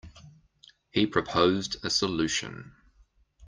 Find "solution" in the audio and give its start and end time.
1.91-2.73